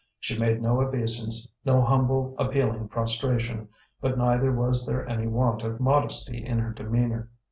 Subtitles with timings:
[0.19, 3.67] She made no obeisance, no humble, appealing prostration,
[4.01, 7.29] but neither was there any want of modesty in her demeanor.